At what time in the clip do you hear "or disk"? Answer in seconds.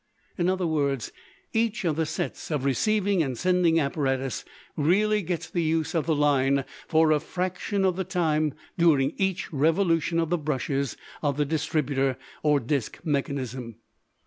12.41-12.97